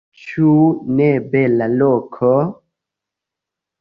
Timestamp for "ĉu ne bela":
0.19-1.67